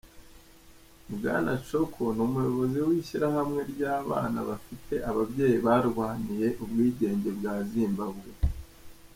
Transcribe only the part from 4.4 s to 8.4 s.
bafite ababyeyi barwaniye ubwigenge bwa Zimbabwe.